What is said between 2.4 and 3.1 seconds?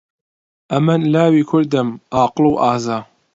و ئازا.